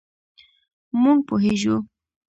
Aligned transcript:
مونږ 1.01 1.19
پوهیږو 1.27 1.75